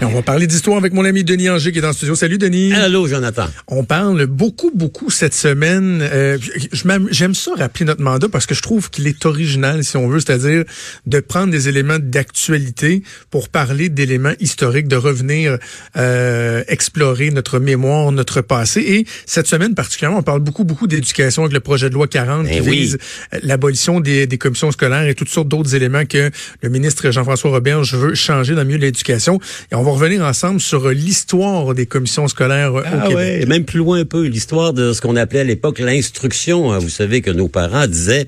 Et 0.00 0.04
on 0.04 0.10
va 0.10 0.22
parler 0.22 0.46
d'histoire 0.46 0.76
avec 0.78 0.92
mon 0.92 1.04
ami 1.04 1.24
Denis 1.24 1.50
Anger 1.50 1.72
qui 1.72 1.78
est 1.78 1.80
dans 1.80 1.88
le 1.88 1.92
studio. 1.92 2.14
Salut 2.14 2.38
Denis. 2.38 2.72
Allô 2.72 3.08
Jonathan. 3.08 3.48
On 3.66 3.82
parle 3.82 4.26
beaucoup, 4.26 4.70
beaucoup 4.72 5.10
cette 5.10 5.34
semaine. 5.34 5.98
Euh, 6.02 6.38
J'aime 7.10 7.34
ça 7.34 7.50
rappeler 7.56 7.84
notre 7.84 8.00
mandat 8.02 8.28
parce 8.28 8.46
que 8.46 8.54
je 8.54 8.62
trouve 8.62 8.90
qu'il 8.90 9.08
est 9.08 9.26
original, 9.26 9.82
si 9.82 9.96
on 9.96 10.06
veut, 10.08 10.20
c'est-à-dire 10.20 10.62
de 11.06 11.18
prendre 11.18 11.50
des 11.50 11.68
éléments 11.68 11.98
d'actualité 12.00 13.02
pour 13.30 13.48
parler 13.48 13.88
d'éléments 13.88 14.34
historiques, 14.38 14.86
de 14.86 14.94
revenir 14.94 15.58
euh, 15.96 16.62
explorer 16.68 17.30
notre 17.32 17.58
mémoire, 17.58 18.12
notre 18.12 18.40
passé. 18.40 18.80
Et 18.86 19.06
cette 19.26 19.48
semaine 19.48 19.74
particulièrement, 19.74 20.18
on 20.18 20.22
parle 20.22 20.40
beaucoup, 20.40 20.62
beaucoup 20.62 20.86
d'éducation 20.86 21.42
avec 21.42 21.52
le 21.54 21.60
projet 21.60 21.88
de 21.88 21.94
loi 21.94 22.06
40 22.06 22.46
qui 22.46 22.52
Eh 22.54 22.60
oui. 22.60 22.70
vise 22.70 22.98
l'abolition 23.42 23.98
des, 23.98 24.28
des 24.28 24.38
commissions 24.38 24.70
scolaires 24.70 25.08
et 25.08 25.16
toutes 25.16 25.28
sortes 25.28 25.48
d'autres 25.48 25.74
éléments 25.74 26.06
que 26.06 26.30
le 26.62 26.68
ministre 26.68 27.10
Jean-François 27.10 27.50
Roberge 27.50 27.94
veut 27.96 28.14
changer 28.14 28.52
dans 28.54 28.60
le 28.60 28.66
milieu 28.68 28.78
de 28.78 28.84
l'éducation. 28.84 29.40
Et 29.72 29.74
on 29.74 29.82
va 29.82 29.87
revenir 29.92 30.22
ensemble 30.22 30.60
sur 30.60 30.88
l'histoire 30.88 31.74
des 31.74 31.86
commissions 31.86 32.26
scolaires 32.28 32.74
euh, 32.74 32.80
au 32.80 32.84
Ah 32.84 33.00
Québec. 33.08 33.16
ouais, 33.16 33.42
et 33.42 33.46
même 33.46 33.64
plus 33.64 33.78
loin 33.78 34.00
un 34.00 34.04
peu, 34.04 34.24
l'histoire 34.26 34.72
de 34.72 34.92
ce 34.92 35.00
qu'on 35.00 35.16
appelait 35.16 35.40
à 35.40 35.44
l'époque 35.44 35.78
l'instruction. 35.78 36.72
hein. 36.72 36.78
Vous 36.78 36.88
savez 36.88 37.20
que 37.22 37.30
nos 37.30 37.48
parents 37.48 37.86
disaient 37.86 38.26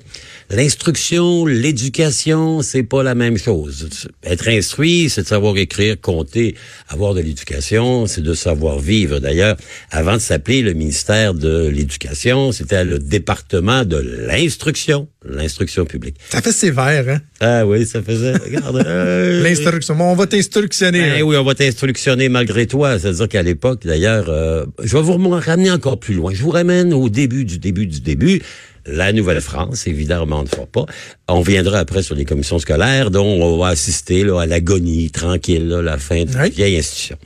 l'instruction, 0.51 1.47
l'éducation, 1.47 2.61
c'est 2.63 2.83
pas 2.83 3.03
la 3.03 3.15
même 3.15 3.39
chose. 3.39 3.89
Être 4.25 4.49
instruit, 4.49 5.09
c'est 5.09 5.23
de 5.23 5.27
savoir 5.27 5.57
écrire, 5.57 6.01
compter, 6.01 6.55
avoir 6.89 7.15
de 7.15 7.21
l'éducation, 7.21 8.07
c'est 8.07 8.21
de 8.23 8.35
savoir 8.35 8.79
vivre. 8.79 9.21
D'ailleurs, 9.21 9.57
avant 9.91 10.15
de 10.15 10.19
s'appeler 10.21 10.63
le 10.63 10.73
ministère 10.75 11.35
de 11.35 11.69
l'Éducation, 11.69 12.53
c'était 12.53 12.85
le 12.85 12.99
département 12.99 13.85
de 13.85 13.97
l'instruction, 14.29 15.09
l'instruction 15.25 15.85
publique. 15.85 16.17
Ça 16.31 16.41
fait 16.41 16.53
sévère, 16.53 17.09
hein? 17.09 17.21
Ah 17.41 17.67
oui, 17.67 17.87
ça 17.87 18.03
faisait, 18.03 18.33
regarde. 18.33 18.77
euh, 18.87 19.43
L'instruction. 19.43 19.95
Bon, 19.95 20.05
on 20.13 20.15
va 20.15 20.27
t'instructionner. 20.27 21.21
Hein. 21.21 21.23
oui, 21.23 21.37
on 21.37 21.45
va 21.45 21.55
t'instructionner 21.55 22.29
malgré 22.29 22.67
toi. 22.67 22.99
C'est-à-dire 22.99 23.29
qu'à 23.29 23.43
l'époque, 23.43 23.83
d'ailleurs, 23.85 24.27
euh, 24.29 24.65
je 24.83 24.97
vais 24.97 25.03
vous 25.03 25.29
ramener 25.29 25.71
encore 25.71 26.01
plus 26.01 26.15
loin. 26.15 26.33
Je 26.35 26.43
vous 26.43 26.51
ramène 26.51 26.93
au 26.95 27.09
début 27.09 27.45
du 27.45 27.59
début 27.59 27.87
du 27.87 28.01
début. 28.01 28.41
La 28.87 29.13
Nouvelle-France, 29.13 29.87
évidemment, 29.87 30.43
ne 30.43 30.49
fera 30.49 30.65
pas. 30.67 30.87
On 31.29 31.43
viendra 31.43 31.79
après 31.81 32.03
sur 32.03 32.15
les 32.15 32.25
commissions 32.25 32.59
scolaires, 32.59 33.11
dont 33.11 33.27
on 33.27 33.59
va 33.59 33.69
assister 33.69 34.25
là, 34.25 34.41
à 34.41 34.47
l'agonie 34.47 35.11
tranquille, 35.11 35.69
là, 35.69 35.83
la 35.83 35.99
fin 35.99 36.25
de 36.25 36.31
Oui. 36.35 36.51
vieille 36.51 36.79
institution. 36.79 37.17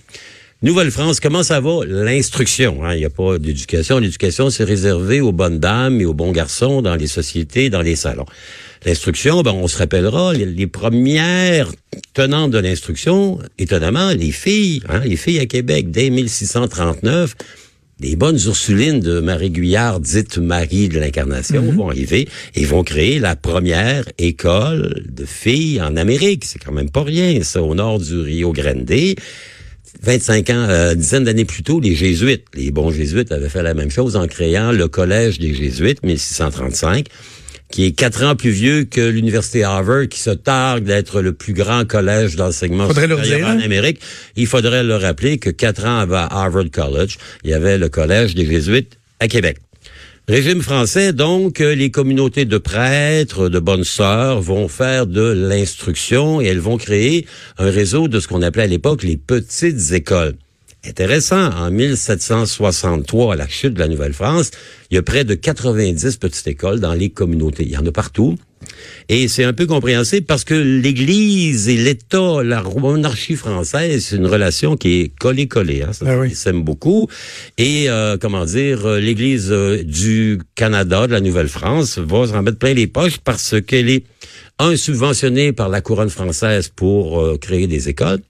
Nouvelle-France, 0.65 1.20
comment 1.20 1.43
ça 1.43 1.61
va? 1.61 1.81
L'instruction. 1.87 2.83
hein. 2.87 2.95
Il 2.95 3.01
n'y 3.01 3.05
a 3.05 3.11
pas 3.11 3.39
d'éducation. 3.39 3.98
L'éducation, 3.98 4.48
c'est 4.48 4.65
réservé 4.65 5.21
aux 5.21 5.31
bonnes 5.31 5.59
dames 5.59 6.01
et 6.01 6.06
aux 6.06 6.15
bons 6.15 6.33
garçons 6.33 6.81
dans 6.81 6.97
les 6.97 7.06
sociétés, 7.06 7.69
dans 7.69 7.83
les 7.83 7.97
salons. 7.97 8.25
L'instruction, 8.87 9.43
ben, 9.43 9.53
on 9.53 9.69
se 9.69 9.77
rappellera, 9.77 10.33
les, 10.33 10.47
les 10.47 10.67
premières 10.67 11.71
tenantes 12.15 12.51
de 12.51 12.56
l'instruction, 12.59 13.41
étonnamment, 13.59 14.12
les 14.12 14.33
filles, 14.33 14.81
hein, 14.89 15.01
les 15.05 15.17
filles 15.17 15.41
à 15.41 15.45
Québec, 15.45 15.91
dès 15.91 16.09
1639, 16.09 17.34
les 18.01 18.17
bonnes 18.17 18.39
Ursulines 18.47 19.01
de 19.01 19.21
Marie 19.21 19.51
Guyard, 19.51 20.01
dite 20.01 20.39
Marie 20.39 20.89
de 20.89 20.99
l'Incarnation, 20.99 21.61
vont 21.73 21.91
arriver 21.91 22.27
et 22.55 22.65
vont 22.65 22.84
créer 22.84 23.19
la 23.19 23.37
première 23.37 24.05
école 24.17 25.05
de 25.11 25.27
filles 25.27 25.83
en 25.83 25.95
Amérique. 25.97 26.47
C'est 26.47 26.59
quand 26.59 26.73
même 26.73 26.91
pas 26.91 27.03
rien, 27.03 27.43
ça, 27.43 27.62
au 27.62 27.75
nord 27.75 28.01
du 28.01 28.19
Rio 28.19 28.53
Grande. 28.53 28.91
25 30.03 30.50
ans, 30.50 30.67
euh, 30.69 30.92
une 30.92 31.00
dizaine 31.00 31.25
d'années 31.25 31.45
plus 31.45 31.62
tôt, 31.62 31.81
les 31.81 31.95
Jésuites, 31.95 32.45
les 32.55 32.70
bons 32.70 32.91
Jésuites 32.91 33.33
avaient 33.33 33.48
fait 33.48 33.62
la 33.62 33.75
même 33.75 33.91
chose 33.91 34.17
en 34.17 34.27
créant 34.27 34.73
le 34.73 34.89
Collège 34.89 35.39
des 35.39 35.55
Jésuites, 35.55 36.03
1635, 36.03 37.06
qui 37.71 37.87
est 37.87 37.93
quatre 37.93 38.22
ans 38.25 38.37
plus 38.37 38.50
vieux 38.50 38.84
que 38.84 39.00
l'Université 39.00 39.65
Harvard, 39.65 40.09
qui 40.09 40.21
se 40.21 40.31
targue 40.31 40.84
d'être 40.84 41.22
le 41.22 41.32
plus 41.32 41.55
grand 41.55 41.87
collège 41.87 42.37
d'enseignement 42.37 42.88
supérieur 42.88 43.21
dire, 43.21 43.47
en 43.47 43.50
hein? 43.50 43.60
Amérique. 43.60 44.00
Il 44.37 44.47
faudrait 44.47 44.84
leur 44.84 45.00
rappeler 45.00 45.38
que 45.38 45.50
quatre 45.50 45.84
ans 45.84 45.99
avant 45.99 46.26
Harvard 46.28 46.71
College, 46.71 47.19
il 47.43 47.50
y 47.50 47.55
avait 47.55 47.78
le 47.78 47.88
Collège 47.88 48.34
des 48.34 48.47
Jésuites 48.47 48.99
à 49.21 49.28
Québec. 49.28 49.59
Régime 50.27 50.62
français, 50.62 51.12
donc, 51.12 51.61
euh, 51.61 51.75
les 51.75 51.91
communautés 51.91 52.47
de 52.47 52.57
prêtres, 52.57 53.51
de 53.51 53.59
bonnes 53.59 53.85
sœurs 53.85 54.41
vont 54.41 54.69
faire 54.69 55.07
de 55.07 55.21
l'instruction 55.21 56.41
et 56.41 56.47
elles 56.47 56.61
vont 56.61 56.79
créer 56.79 57.27
un 57.59 57.69
réseau 57.69 58.09
de 58.09 58.19
ce 58.21 58.27
qu'on 58.27 58.41
appelait 58.41 58.62
à 58.62 58.67
l'époque 58.67 59.03
les 59.03 59.19
petites 59.19 59.93
écoles. 59.93 60.37
Intéressant, 60.87 61.50
en 61.50 61.71
1763, 61.71 63.33
à 63.33 63.37
la 63.37 63.49
chute 63.49 63.75
de 63.75 63.78
la 63.78 63.89
Nouvelle-France, 63.89 64.50
il 64.91 64.97
y 64.97 64.99
a 64.99 65.03
près 65.03 65.25
de 65.25 65.34
90 65.34 66.17
petites 66.19 66.47
écoles 66.47 66.78
dans 66.78 66.93
les 66.93 67.09
communautés. 67.09 67.65
Il 67.65 67.71
y 67.71 67.77
en 67.77 67.87
a 67.87 67.93
partout. 67.93 68.37
Et 69.09 69.28
c'est 69.28 69.44
un 69.44 69.53
peu 69.53 69.67
compréhensible 69.67 70.27
parce 70.27 70.44
que 70.44 70.55
l'Église 70.55 71.69
et 71.69 71.77
l'État, 71.77 72.43
la 72.43 72.62
monarchie 72.62 73.37
française, 73.37 74.06
c'est 74.06 74.17
une 74.17 74.27
relation 74.27 74.77
qui 74.77 75.00
est 75.00 75.09
collée-collée. 75.19 75.83
Hein, 75.83 75.91
Ah 76.05 76.19
oui. 76.19 76.28
Ils 76.31 76.37
s'aiment 76.37 76.65
beaucoup. 76.65 77.09
Et, 77.59 77.89
euh, 77.89 78.17
comment 78.21 78.44
dire, 78.44 78.87
euh, 78.87 79.00
l'Église 79.00 79.49
euh, 79.50 79.83
du 79.83 80.41
Canada, 80.55 81.06
de 81.06 81.12
la 81.12 81.21
Nouvelle-France, 81.21 81.99
va 81.99 82.27
s'en 82.27 82.43
mettre 82.43 82.59
plein 82.59 82.75
les 82.75 82.87
poches 82.87 83.19
parce 83.19 83.55
qu'elle 83.61 83.89
est, 83.89 84.05
un, 84.59 84.77
subventionnée 84.77 85.53
par 85.53 85.69
la 85.69 85.81
couronne 85.81 86.11
française 86.11 86.69
pour 86.75 87.21
euh, 87.21 87.39
créer 87.39 87.67
des 87.67 87.89
écoles. 87.89 88.21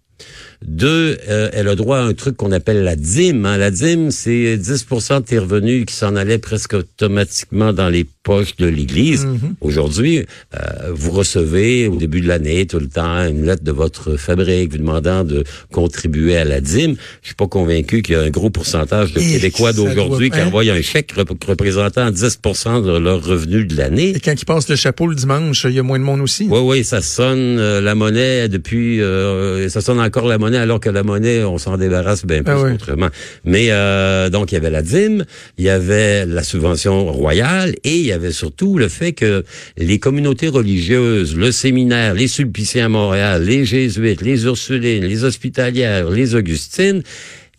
Deux, 0.66 1.18
euh, 1.28 1.50
elle 1.52 1.68
a 1.68 1.74
droit 1.74 1.98
à 1.98 2.02
un 2.02 2.14
truc 2.14 2.36
qu'on 2.36 2.52
appelle 2.52 2.82
la 2.82 2.96
dîme. 2.96 3.44
hein. 3.46 3.56
La 3.58 3.70
dîme, 3.70 4.10
c'est 4.10 4.56
10% 4.56 5.20
de 5.20 5.24
tes 5.24 5.38
revenus 5.38 5.84
qui 5.86 5.94
s'en 5.94 6.16
allaient 6.16 6.38
presque 6.38 6.74
automatiquement 6.74 7.72
dans 7.72 7.88
les 7.88 8.06
poches 8.22 8.56
de 8.56 8.66
l'Église. 8.66 9.26
Aujourd'hui, 9.60 10.24
euh, 10.54 10.58
vous 10.94 11.10
recevez 11.10 11.86
au 11.88 11.96
début 11.96 12.22
de 12.22 12.28
l'année 12.28 12.64
tout 12.66 12.78
le 12.78 12.88
temps 12.88 13.26
une 13.26 13.44
lettre 13.44 13.62
de 13.62 13.72
votre 13.72 14.16
fabrique 14.16 14.72
vous 14.72 14.78
demandant 14.78 15.24
de 15.24 15.44
contribuer 15.70 16.36
à 16.38 16.44
la 16.44 16.60
dîme. 16.62 16.96
Je 17.20 17.26
suis 17.28 17.34
pas 17.34 17.46
convaincu 17.46 18.00
qu'il 18.00 18.14
y 18.14 18.18
a 18.18 18.22
un 18.22 18.30
gros 18.30 18.48
pourcentage 18.48 19.12
de 19.12 19.20
Et 19.20 19.32
Québécois 19.32 19.72
d'aujourd'hui 19.74 20.30
qui 20.30 20.40
envoient 20.40 20.62
un 20.62 20.80
chèque 20.80 21.12
rep- 21.12 21.44
représentant 21.46 22.10
10% 22.10 22.82
de 22.82 22.96
leur 22.98 23.22
revenu 23.22 23.66
de 23.66 23.76
l'année. 23.76 24.14
Et 24.16 24.20
quand 24.20 24.32
ils 24.40 24.44
passent 24.46 24.70
le 24.70 24.76
chapeau 24.76 25.06
le 25.06 25.14
dimanche, 25.14 25.64
il 25.68 25.72
y 25.74 25.78
a 25.78 25.82
moins 25.82 25.98
de 25.98 26.04
monde 26.04 26.20
aussi. 26.22 26.46
Oui, 26.50 26.60
oui, 26.62 26.84
ça 26.84 27.02
sonne 27.02 27.58
euh, 27.58 27.82
la 27.82 27.94
monnaie 27.94 28.48
depuis, 28.48 29.02
euh, 29.02 29.68
ça 29.68 29.82
sonne 29.82 30.00
encore 30.00 30.26
la 30.26 30.38
monnaie 30.38 30.53
alors 30.58 30.80
que 30.80 30.88
la 30.90 31.02
monnaie, 31.02 31.42
on 31.44 31.58
s'en 31.58 31.76
débarrasse 31.76 32.24
bien 32.24 32.42
plus 32.42 32.52
Ah 32.54 32.62
oui. 32.62 32.72
autrement. 32.72 33.08
Mais 33.44 33.68
euh, 33.70 34.30
donc 34.30 34.52
il 34.52 34.54
y 34.54 34.58
avait 34.58 34.70
la 34.70 34.82
dîme, 34.82 35.24
il 35.58 35.64
y 35.64 35.68
avait 35.70 36.26
la 36.26 36.42
subvention 36.42 37.10
royale 37.12 37.74
et 37.84 37.96
il 37.96 38.04
y 38.06 38.12
avait 38.12 38.32
surtout 38.32 38.78
le 38.78 38.88
fait 38.88 39.12
que 39.12 39.44
les 39.76 39.98
communautés 39.98 40.48
religieuses, 40.48 41.36
le 41.36 41.52
séminaire, 41.52 42.14
les 42.14 42.28
Sulpiciens 42.28 42.86
à 42.86 42.88
Montréal, 42.88 43.44
les 43.44 43.64
Jésuites, 43.64 44.22
les 44.22 44.44
Ursulines, 44.44 45.04
les 45.04 45.24
Hospitalières, 45.24 46.10
les 46.10 46.34
Augustines, 46.34 47.02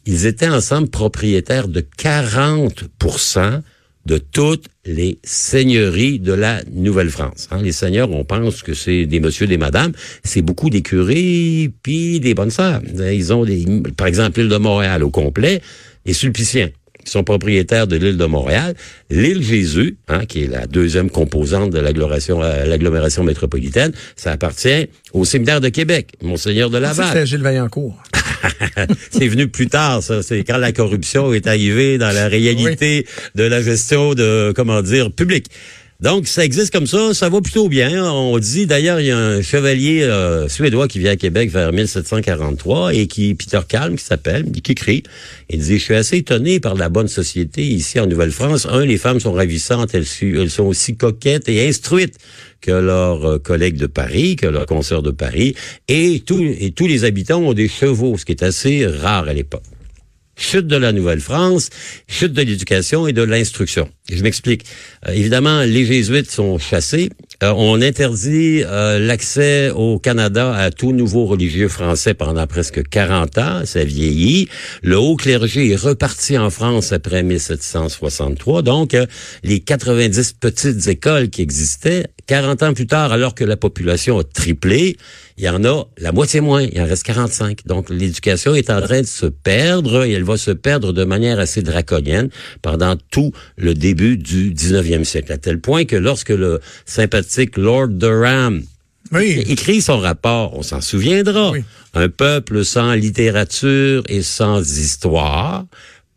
ils 0.05 0.25
étaient 0.25 0.49
ensemble 0.49 0.89
propriétaires 0.89 1.67
de 1.67 1.83
40 1.97 2.83
de 4.05 4.17
toutes 4.17 4.65
les 4.85 5.17
seigneuries 5.23 6.19
de 6.19 6.33
la 6.33 6.61
Nouvelle-France. 6.71 7.47
hein. 7.51 7.59
Les 7.61 7.71
seigneurs, 7.71 8.11
on 8.11 8.23
pense 8.23 8.61
que 8.61 8.73
c'est 8.73 9.05
des 9.05 9.19
messieurs, 9.19 9.47
des 9.47 9.57
madames. 9.57 9.93
C'est 10.23 10.41
beaucoup 10.41 10.69
des 10.69 10.81
curés 10.81 11.71
puis 11.83 12.19
des 12.19 12.33
bonnes 12.33 12.51
sœurs. 12.51 12.81
Ils 12.85 13.33
ont 13.33 13.45
des, 13.45 13.65
par 13.97 14.07
exemple, 14.07 14.39
l'île 14.39 14.49
de 14.49 14.57
Montréal 14.57 15.03
au 15.03 15.09
complet, 15.09 15.61
les 16.05 16.13
Sulpiciens 16.13 16.69
qui 17.03 17.11
sont 17.11 17.23
propriétaires 17.23 17.85
de 17.87 17.95
l'île 17.97 18.17
de 18.17 18.25
Montréal, 18.25 18.73
l'île 19.11 19.43
Jésus, 19.43 19.97
hein, 20.07 20.25
qui 20.25 20.43
est 20.43 20.47
la 20.47 20.65
deuxième 20.65 21.09
composante 21.11 21.69
de 21.69 21.79
l'agglomération, 21.79 22.41
euh, 22.41 22.65
l'agglomération 22.65 23.23
métropolitaine, 23.23 23.91
ça 24.15 24.31
appartient 24.31 24.87
au 25.13 25.23
séminaire 25.23 25.61
de 25.61 25.69
Québec, 25.69 26.13
Monseigneur 26.23 26.71
de 26.71 26.79
Laval. 26.79 27.07
C'était 27.07 27.25
Gilles 27.27 27.43
Vaillancourt. 27.43 28.01
c'est 29.11 29.27
venu 29.27 29.47
plus 29.47 29.67
tard, 29.67 30.01
ça. 30.03 30.23
C'est 30.23 30.43
quand 30.43 30.57
la 30.57 30.71
corruption 30.71 31.33
est 31.33 31.47
arrivée 31.47 31.97
dans 31.97 32.11
la 32.11 32.27
réalité 32.27 33.05
de 33.35 33.43
la 33.43 33.61
gestion 33.61 34.13
de, 34.13 34.53
comment 34.55 34.81
dire, 34.81 35.11
publique. 35.11 35.47
Donc, 36.01 36.27
ça 36.27 36.43
existe 36.43 36.73
comme 36.73 36.87
ça, 36.87 37.13
ça 37.13 37.29
va 37.29 37.39
plutôt 37.39 37.69
bien. 37.69 38.11
On 38.11 38.37
dit, 38.37 38.65
d'ailleurs, 38.65 38.99
il 38.99 39.05
y 39.05 39.11
a 39.11 39.17
un 39.17 39.41
chevalier 39.41 40.03
euh, 40.03 40.49
suédois 40.49 40.89
qui 40.89 40.99
vient 40.99 41.11
à 41.11 41.15
Québec 41.15 41.49
vers 41.49 41.71
1743 41.71 42.93
et 42.93 43.07
qui, 43.07 43.33
Peter 43.33 43.61
Kalm, 43.65 43.95
qui 43.95 44.03
s'appelle, 44.03 44.51
qui 44.51 44.73
écrit, 44.73 45.03
il 45.49 45.59
dit, 45.59 45.79
je 45.79 45.83
suis 45.83 45.95
assez 45.95 46.17
étonné 46.17 46.59
par 46.59 46.75
la 46.75 46.89
bonne 46.89 47.07
société 47.07 47.63
ici 47.63 47.97
en 47.97 48.07
Nouvelle-France. 48.07 48.67
Un, 48.69 48.85
les 48.85 48.97
femmes 48.97 49.21
sont 49.21 49.31
ravissantes, 49.31 49.95
elles, 49.95 50.49
sont 50.49 50.65
aussi 50.65 50.97
coquettes 50.97 51.47
et 51.47 51.65
instruites 51.65 52.17
que 52.59 52.71
leurs 52.71 53.25
euh, 53.25 53.39
collègues 53.39 53.77
de 53.77 53.87
Paris, 53.87 54.35
que 54.35 54.47
leurs 54.47 54.65
consoeurs 54.65 55.01
de 55.01 55.11
Paris, 55.11 55.55
et 55.87 56.21
tous 56.25 56.87
les 56.87 57.05
habitants 57.05 57.39
ont 57.39 57.53
des 57.53 57.69
chevaux, 57.69 58.17
ce 58.17 58.25
qui 58.25 58.33
est 58.33 58.43
assez 58.43 58.85
rare 58.85 59.29
à 59.29 59.33
l'époque. 59.33 59.63
Chute 60.37 60.67
de 60.67 60.75
la 60.75 60.91
Nouvelle-France, 60.91 61.69
chute 62.07 62.33
de 62.33 62.41
l'éducation 62.41 63.07
et 63.07 63.13
de 63.13 63.21
l'instruction. 63.21 63.89
Je 64.11 64.21
m'explique. 64.21 64.65
Euh, 65.07 65.13
évidemment, 65.13 65.61
les 65.61 65.85
jésuites 65.85 66.29
sont 66.29 66.57
chassés 66.59 67.09
Euh, 67.43 67.53
on 67.55 67.81
interdit 67.81 68.63
euh, 68.63 68.97
l'accès 68.99 69.69
au 69.71 69.99
Canada 69.99 70.55
à 70.55 70.71
tout 70.71 70.93
nouveau 70.93 71.25
religieux 71.25 71.67
français 71.67 72.13
pendant 72.13 72.47
presque 72.47 72.87
40 72.87 73.37
ans. 73.37 73.61
Ça 73.65 73.83
vieillit. 73.83 74.47
Le 74.81 74.97
haut 74.97 75.15
clergé 75.15 75.71
est 75.71 75.75
reparti 75.75 76.37
en 76.37 76.49
France 76.49 76.93
après 76.93 77.23
1763. 77.23 78.61
Donc, 78.61 78.93
euh, 78.93 79.05
les 79.43 79.59
90 79.59 80.33
petites 80.39 80.87
écoles 80.87 81.29
qui 81.29 81.41
existaient, 81.41 82.07
40 82.27 82.63
ans 82.63 82.73
plus 82.73 82.87
tard, 82.87 83.11
alors 83.11 83.35
que 83.35 83.43
la 83.43 83.57
population 83.57 84.17
a 84.19 84.23
triplé, 84.23 84.97
il 85.37 85.43
y 85.43 85.49
en 85.49 85.65
a 85.65 85.83
la 85.97 86.13
moitié 86.13 86.39
moins. 86.39 86.61
Il 86.61 86.79
en 86.81 86.85
reste 86.85 87.03
45. 87.03 87.65
Donc, 87.65 87.89
l'éducation 87.89 88.55
est 88.55 88.69
en 88.69 88.81
train 88.81 89.01
de 89.01 89.05
se 89.05 89.25
perdre 89.25 90.05
et 90.05 90.13
elle 90.13 90.23
va 90.23 90.37
se 90.37 90.51
perdre 90.51 90.93
de 90.93 91.03
manière 91.03 91.39
assez 91.39 91.61
draconienne 91.61 92.29
pendant 92.61 92.95
tout 93.11 93.33
le 93.57 93.73
début 93.73 94.17
du 94.17 94.53
19e 94.53 95.03
siècle. 95.03 95.33
À 95.33 95.37
tel 95.37 95.59
point 95.59 95.83
que 95.83 95.97
lorsque 95.97 96.29
le 96.29 96.61
Lord 97.57 97.89
Durham 97.89 98.63
Oui. 99.11 99.43
écrit 99.47 99.81
son 99.81 99.99
rapport, 99.99 100.57
on 100.57 100.63
s'en 100.63 100.81
souviendra. 100.81 101.51
Oui. 101.51 101.63
Un 101.93 102.09
peuple 102.09 102.65
sans 102.65 102.93
littérature 102.93 104.03
et 104.09 104.21
sans 104.21 104.59
histoire, 104.77 105.65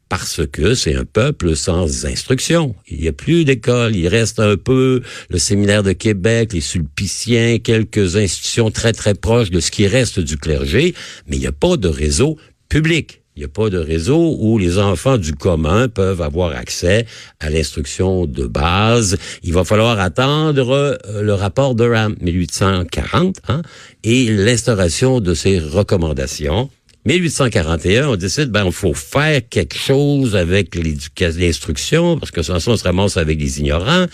parce 0.08 0.40
que 0.50 0.74
c'est 0.74 0.94
un 0.94 1.04
peuple 1.04 1.54
sans 1.54 2.06
instruction. 2.06 2.74
Il 2.88 2.98
n'y 3.00 3.08
a 3.08 3.12
plus 3.12 3.44
d'école, 3.44 3.94
il 3.94 4.08
reste 4.08 4.40
un 4.40 4.56
peu 4.56 5.02
le 5.28 5.38
séminaire 5.38 5.82
de 5.82 5.92
Québec, 5.92 6.52
les 6.52 6.60
sulpiciens, 6.62 7.58
quelques 7.58 8.16
institutions 8.16 8.70
très 8.70 8.92
très 8.92 9.14
proches 9.14 9.50
de 9.50 9.60
ce 9.60 9.70
qui 9.70 9.86
reste 9.86 10.18
du 10.18 10.36
clergé, 10.36 10.94
mais 11.26 11.36
il 11.36 11.40
n'y 11.40 11.46
a 11.46 11.52
pas 11.52 11.76
de 11.76 11.88
réseau 11.88 12.38
public. 12.68 13.22
Il 13.38 13.42
n'y 13.42 13.44
a 13.44 13.48
pas 13.50 13.70
de 13.70 13.78
réseau 13.78 14.36
où 14.40 14.58
les 14.58 14.80
enfants 14.80 15.16
du 15.16 15.32
commun 15.32 15.86
peuvent 15.86 16.22
avoir 16.22 16.56
accès 16.56 17.06
à 17.38 17.50
l'instruction 17.50 18.26
de 18.26 18.48
base. 18.48 19.16
Il 19.44 19.52
va 19.52 19.62
falloir 19.62 20.00
attendre 20.00 20.72
euh, 20.72 21.22
le 21.22 21.34
rapport 21.34 21.76
de 21.76 21.88
RAM 21.88 22.16
1840 22.20 23.36
hein, 23.46 23.62
et 24.02 24.24
l'instauration 24.24 25.20
de 25.20 25.34
ces 25.34 25.60
recommandations. 25.60 26.68
1841, 27.04 28.08
on 28.08 28.16
décide, 28.16 28.50
ben, 28.50 28.66
il 28.66 28.72
faut 28.72 28.92
faire 28.92 29.40
quelque 29.48 29.78
chose 29.78 30.34
avec 30.34 30.74
l'instruction, 30.74 32.18
parce 32.18 32.32
que 32.32 32.42
ça, 32.42 32.54
on 32.66 32.76
se 32.76 32.82
ramasse 32.82 33.18
avec 33.18 33.38
des 33.38 33.60
ignorants, 33.60 34.06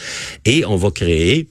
et 0.44 0.66
on 0.66 0.76
va 0.76 0.90
créer 0.90 1.48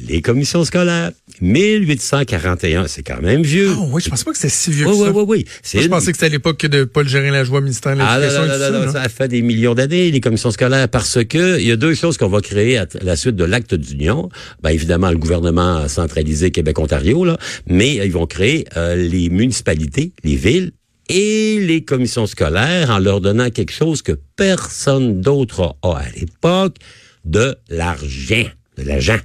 les 0.00 0.22
commissions 0.22 0.64
scolaires. 0.64 1.12
1841, 1.40 2.86
c'est 2.88 3.02
quand 3.02 3.20
même 3.20 3.42
vieux. 3.42 3.70
Ah 3.72 3.86
oui, 3.90 4.02
je 4.02 4.08
pensais 4.08 4.24
pas 4.24 4.32
que 4.32 4.38
c'était 4.38 4.48
si 4.48 4.70
vieux 4.70 4.86
oui, 4.86 4.92
que 4.92 4.98
oui, 4.98 5.04
ça. 5.04 5.12
oui, 5.12 5.24
oui. 5.28 5.44
Moi, 5.74 5.82
je 5.82 5.88
pensais 5.88 6.12
que 6.12 6.16
c'était 6.16 6.26
à 6.26 6.30
l'époque 6.30 6.64
de 6.64 6.84
Paul 6.84 7.06
Gérin-Lajoie, 7.06 7.60
ministère 7.60 7.96
de 7.96 8.00
Ah, 8.02 8.18
non, 8.18 8.26
et 8.26 8.68
tout 8.70 8.86
non, 8.86 8.92
ça, 8.92 9.08
fait 9.08 9.28
des 9.28 9.42
millions 9.42 9.74
d'années, 9.74 10.10
les 10.10 10.20
commissions 10.20 10.50
scolaires, 10.50 10.88
parce 10.88 11.22
que 11.24 11.60
il 11.60 11.66
y 11.66 11.72
a 11.72 11.76
deux 11.76 11.94
choses 11.94 12.16
qu'on 12.16 12.28
va 12.28 12.40
créer 12.40 12.78
à 12.78 12.86
la 13.02 13.16
suite 13.16 13.36
de 13.36 13.44
l'acte 13.44 13.74
d'union. 13.74 14.28
Ben, 14.62 14.70
évidemment, 14.70 15.10
le 15.10 15.18
gouvernement 15.18 15.88
centralisé 15.88 16.50
Québec-Ontario, 16.50 17.24
là, 17.24 17.36
mais 17.66 17.96
ils 17.96 18.12
vont 18.12 18.26
créer 18.26 18.66
euh, 18.76 18.96
les 18.96 19.28
municipalités, 19.28 20.12
les 20.24 20.36
villes, 20.36 20.72
et 21.08 21.60
les 21.60 21.84
commissions 21.84 22.26
scolaires 22.26 22.90
en 22.90 22.98
leur 22.98 23.20
donnant 23.20 23.50
quelque 23.50 23.72
chose 23.72 24.02
que 24.02 24.12
personne 24.36 25.20
d'autre 25.20 25.76
a 25.82 25.98
à 25.98 26.08
l'époque, 26.16 26.76
de 27.24 27.56
l'argent, 27.68 28.44
de 28.76 28.82
l'argent. 28.82 29.18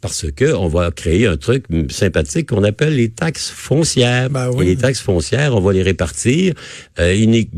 Parce 0.00 0.30
que 0.32 0.52
on 0.54 0.68
va 0.68 0.90
créer 0.90 1.26
un 1.26 1.36
truc 1.36 1.64
sympathique 1.90 2.48
qu'on 2.50 2.64
appelle 2.64 2.96
les 2.96 3.10
taxes 3.10 3.50
foncières. 3.50 4.30
Ben 4.30 4.50
oui. 4.50 4.64
Et 4.64 4.68
les 4.70 4.76
taxes 4.76 5.00
foncières, 5.00 5.54
on 5.54 5.60
va 5.60 5.72
les 5.72 5.82
répartir 5.82 6.54
euh, 6.98 7.14
iné- 7.14 7.48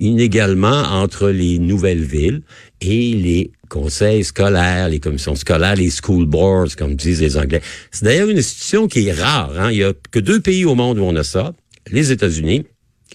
inégalement 0.00 0.82
entre 1.02 1.28
les 1.30 1.58
nouvelles 1.58 2.02
villes 2.04 2.42
et 2.80 3.14
les 3.14 3.52
conseils 3.68 4.24
scolaires, 4.24 4.88
les 4.88 5.00
commissions 5.00 5.34
scolaires, 5.34 5.76
les 5.76 5.90
school 5.90 6.26
boards, 6.26 6.76
comme 6.76 6.94
disent 6.94 7.20
les 7.20 7.36
Anglais. 7.36 7.60
C'est 7.90 8.04
d'ailleurs 8.04 8.28
une 8.28 8.38
institution 8.38 8.86
qui 8.88 9.08
est 9.08 9.12
rare. 9.12 9.52
Hein? 9.58 9.70
Il 9.70 9.78
y 9.78 9.84
a 9.84 9.92
que 10.10 10.18
deux 10.18 10.40
pays 10.40 10.64
au 10.64 10.74
monde 10.74 10.98
où 10.98 11.02
on 11.02 11.16
a 11.16 11.24
ça, 11.24 11.52
les 11.90 12.12
États-Unis 12.12 12.64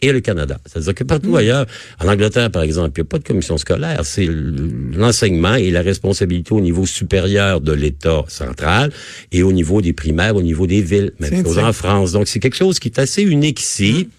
et 0.01 0.11
le 0.11 0.21
Canada. 0.21 0.59
C'est-à-dire 0.65 0.95
que 0.95 1.03
partout 1.03 1.35
ailleurs, 1.35 1.65
en 1.99 2.07
Angleterre, 2.07 2.49
par 2.51 2.63
exemple, 2.63 2.91
il 2.95 3.01
n'y 3.01 3.07
a 3.07 3.09
pas 3.09 3.19
de 3.19 3.23
commission 3.23 3.57
scolaire. 3.57 4.01
C'est 4.05 4.27
l'enseignement 4.27 5.55
et 5.55 5.71
la 5.71 5.81
responsabilité 5.81 6.53
au 6.53 6.61
niveau 6.61 6.85
supérieur 6.85 7.61
de 7.61 7.73
l'État 7.73 8.23
central 8.27 8.91
et 9.31 9.43
au 9.43 9.51
niveau 9.51 9.81
des 9.81 9.93
primaires, 9.93 10.35
au 10.35 10.41
niveau 10.41 10.67
des 10.67 10.81
villes, 10.81 11.11
même 11.19 11.43
chose 11.43 11.59
en 11.59 11.73
France. 11.73 12.11
Donc, 12.13 12.27
c'est 12.27 12.39
quelque 12.39 12.55
chose 12.55 12.79
qui 12.79 12.87
est 12.87 12.99
assez 12.99 13.23
unique 13.23 13.59
ici, 13.59 14.09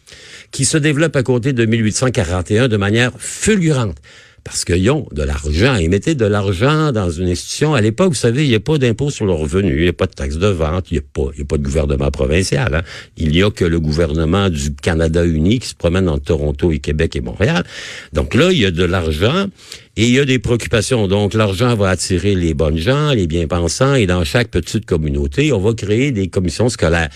qui 0.51 0.65
se 0.65 0.77
développe 0.77 1.17
à 1.17 1.23
côté 1.23 1.53
de 1.53 1.65
1841 1.65 2.69
de 2.69 2.77
manière 2.77 3.13
fulgurante. 3.19 3.97
Parce 4.45 4.65
qu'ils 4.65 4.91
ont 4.91 5.07
de 5.13 5.23
l'argent. 5.23 5.77
Ils 5.77 5.91
mettaient 5.91 6.15
de 6.15 6.25
l'argent 6.25 6.93
dans 6.93 7.11
une 7.11 7.29
institution. 7.29 7.75
À 7.75 7.81
l'époque, 7.81 8.09
vous 8.09 8.15
savez, 8.15 8.45
il 8.45 8.49
n'y 8.49 8.55
a 8.55 8.61
pas 8.61 8.79
d'impôt 8.79 9.11
sur 9.11 9.27
le 9.27 9.33
revenu, 9.33 9.77
il 9.77 9.83
n'y 9.83 9.89
a 9.89 9.93
pas 9.93 10.07
de 10.07 10.13
taxe 10.13 10.37
de 10.37 10.47
vente, 10.47 10.91
il 10.91 10.95
n'y 10.95 10.99
a 11.01 11.03
pas, 11.13 11.31
a 11.39 11.45
pas 11.45 11.59
de 11.59 11.63
gouvernement 11.63 12.11
provincial. 12.11 12.75
hein. 12.75 12.83
Il 13.17 13.31
n'y 13.31 13.43
a 13.43 13.51
que 13.51 13.65
le 13.65 13.79
gouvernement 13.79 14.49
du 14.49 14.75
Canada 14.75 15.25
uni 15.25 15.59
qui 15.59 15.69
se 15.69 15.75
promène 15.75 16.09
entre 16.09 16.25
Toronto 16.25 16.73
et 16.73 16.79
Québec 16.79 17.17
et 17.17 17.21
Montréal. 17.21 17.65
Donc 18.13 18.35
là, 18.35 18.51
il 18.51 18.59
y 18.59 18.65
a 18.65 18.71
de 18.71 18.85
l'argent 18.85 19.47
et 19.97 20.05
il 20.07 20.15
y 20.15 20.19
a 20.19 20.25
des 20.25 20.39
préoccupations. 20.39 21.07
Donc 21.07 21.35
l'argent 21.35 21.75
va 21.77 21.91
attirer 21.91 22.35
les 22.35 22.55
bonnes 22.55 22.79
gens, 22.79 23.13
les 23.13 23.27
bien-pensants, 23.27 23.95
et 23.95 24.07
dans 24.07 24.25
chaque 24.25 24.49
petite 24.49 24.87
communauté, 24.87 25.53
on 25.53 25.61
va 25.61 25.75
créer 25.75 26.13
des 26.13 26.29
commissions 26.29 26.69
scolaires. 26.69 27.11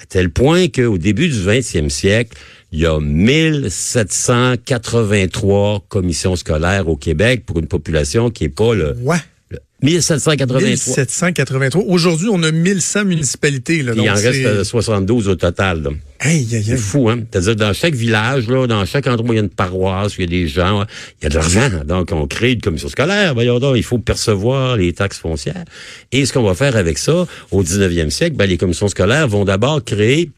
À 0.00 0.06
tel 0.06 0.30
point 0.30 0.68
qu'au 0.68 0.96
début 0.96 1.28
du 1.28 1.34
20e 1.34 1.88
siècle, 1.88 2.38
il 2.72 2.80
y 2.80 2.86
a 2.86 2.98
1783 3.00 5.84
commissions 5.88 6.36
scolaires 6.36 6.88
au 6.88 6.96
Québec 6.96 7.44
pour 7.46 7.58
une 7.58 7.66
population 7.66 8.30
qui 8.30 8.44
est 8.44 8.48
pas 8.48 8.74
le, 8.74 8.94
Ouais. 9.02 9.16
le 9.50 9.58
1783. 9.82 10.60
1783. 10.60 11.82
Aujourd'hui, 11.86 12.28
on 12.30 12.42
a 12.42 12.50
1100 12.52 13.04
municipalités. 13.06 13.82
Là, 13.82 13.92
Il 13.94 13.98
donc 13.98 14.08
en 14.08 14.14
reste 14.14 14.32
c'est- 14.32 14.44
euh, 14.46 14.64
72 14.64 15.28
au 15.28 15.34
total. 15.36 15.82
là. 15.82 15.90
Aïe, 16.20 16.44
C'est 16.50 16.76
fou, 16.76 17.08
hein? 17.08 17.20
C'est-à-dire, 17.30 17.54
dans 17.54 17.72
chaque 17.72 17.94
village, 17.94 18.48
là, 18.48 18.66
dans 18.66 18.84
chaque 18.84 19.06
endroit 19.06 19.30
où 19.30 19.34
il 19.34 19.36
y 19.36 19.38
a 19.38 19.42
une 19.42 19.48
paroisse, 19.48 20.18
où 20.18 20.20
il 20.20 20.24
y 20.24 20.36
a 20.36 20.40
des 20.42 20.48
gens, 20.48 20.84
il 21.20 21.24
y 21.24 21.26
a 21.26 21.28
de 21.30 21.34
l'argent. 21.36 21.70
Donc, 21.86 22.08
on 22.10 22.26
crée 22.26 22.52
une 22.54 22.60
commission 22.60 22.88
scolaire. 22.88 23.34
Voyons 23.34 23.60
donc, 23.60 23.76
il 23.76 23.84
faut 23.84 23.98
percevoir 23.98 24.76
les 24.76 24.92
taxes 24.92 25.18
foncières. 25.18 25.64
Et 26.10 26.26
ce 26.26 26.32
qu'on 26.32 26.42
va 26.42 26.54
faire 26.56 26.74
avec 26.74 26.98
ça, 26.98 27.24
au 27.52 27.62
19e 27.62 28.10
siècle, 28.10 28.34
ben, 28.36 28.46
les 28.46 28.56
commissions 28.58 28.88
scolaires 28.88 29.28
vont 29.28 29.44
d'abord 29.44 29.84
créer 29.84 30.32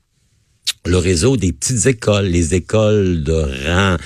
le 0.87 0.97
réseau 0.97 1.37
des 1.37 1.53
petites 1.53 1.87
écoles, 1.87 2.27
les 2.27 2.55
écoles 2.55 3.23
de 3.23 3.33
rang. 3.69 3.97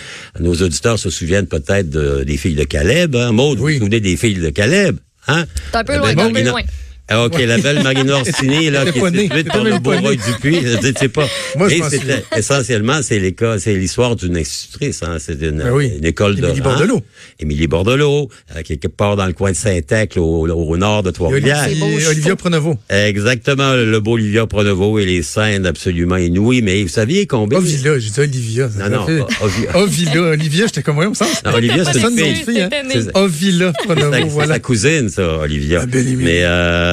Nos 0.41 0.55
auditeurs 0.55 0.99
se 0.99 1.09
souviennent 1.11 1.47
peut-être 1.47 1.89
de- 1.89 2.25
des 2.25 2.37
filles 2.37 2.57
de 2.57 2.65
Caleb. 2.65 3.15
Hein? 3.15 3.33
Maud, 3.33 3.59
vous 3.59 3.65
Oui. 3.67 3.73
vous 3.75 3.79
souvenez 3.81 4.01
des 4.01 4.17
filles 4.17 4.35
de 4.41 4.51
Caleb? 4.51 4.97
Hein? 5.29 5.45
T'es 5.73 5.79
un 5.79 5.85
peu 5.85 5.93
La 5.93 5.99
loin, 5.99 6.15
t'es 6.15 6.21
un 6.23 6.33
peu 6.33 6.43
loin. 6.43 6.63
Ah, 7.09 7.27
OK, 7.27 7.39
la 7.39 7.59
belle 7.59 7.83
Marina 7.83 8.15
Orsini, 8.21 8.71
là, 8.71 8.91
qui 8.91 8.99
est 8.99 9.11
T'étais 9.29 9.45
par 9.45 9.63
le 9.63 9.79
beau 9.79 9.91
Roy. 9.91 10.17
Dupuis. 10.17 10.61
Je 10.63 10.93
c'est 10.99 11.09
pas. 11.09 11.27
Moi, 11.57 11.69
je 11.69 11.83
c'était 11.91 12.25
essentiellement, 12.35 13.01
c'est 13.03 13.19
l'école, 13.19 13.61
c'est 13.61 13.75
l'histoire 13.75 14.17
d'une 14.17 14.39
institutrice, 14.39 15.03
hein. 15.03 15.17
C'est 15.19 15.41
une, 15.43 15.59
Ben 15.59 15.71
oui. 15.73 15.93
une 15.99 16.05
école 16.07 16.37
de 16.37 16.45
Émilie. 16.47 16.61
Bordelot. 16.63 17.03
Émilie 17.41 17.67
Bordelot, 17.67 18.31
euh, 18.57 18.63
quelque 18.63 18.89
part 18.89 19.17
dans 19.17 19.27
le 19.27 19.35
coin 19.35 19.51
de 19.53 19.57
Saint-Ecle, 19.57 20.19
au, 20.19 20.49
au 20.49 20.77
nord 20.79 21.03
de 21.03 21.11
Trois-Rivières. 21.11 21.67
C'est 21.69 22.07
Olivia, 22.09 22.37
Pronovo. 22.37 22.79
Exactement, 22.89 23.75
le 23.75 24.01
beau 24.01 24.13
Olivia 24.15 24.47
Pronovo 24.47 24.99
et 24.99 25.05
les 25.05 25.23
scènes 25.23 25.67
absolument 25.67 26.17
inouïes. 26.17 26.63
Mais 26.63 26.83
vous 26.83 26.89
saviez 26.89 27.27
combien... 27.27 27.59
Ovila, 27.59 27.99
j'ai 27.99 28.11
dit 28.11 28.21
Olivia. 28.21 28.71
ça 28.71 28.89
Non, 28.89 29.07
non, 29.07 29.27
Ovila. 29.43 29.77
Ovila, 29.79 30.21
Olivia, 30.31 30.67
j'étais 30.67 30.83
comme, 30.83 30.95
voyons, 30.95 31.13
semble. 31.13 31.31
Non, 31.45 31.53
Olivia, 31.55 31.85
c'est 31.85 32.01
une 32.01 32.17
fille. 32.35 32.63
hein. 32.63 32.71
C'est- 32.91 33.15
Ovila 33.17 33.73
Pronovo, 33.73 34.13
C'est 34.15 34.23
voilà. 34.29 34.55
sa 34.55 34.61
cousine, 34.61 35.09
ça, 35.11 35.39
Olivia. 35.41 35.83
Émilie. 35.93 36.17
Mais 36.17 36.45